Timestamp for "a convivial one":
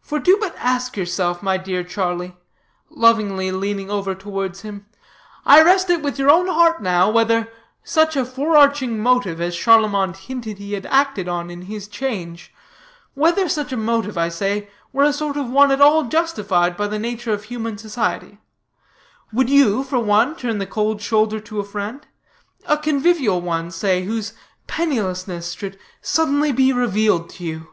22.64-23.72